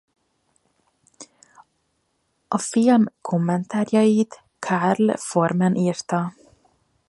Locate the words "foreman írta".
5.17-6.33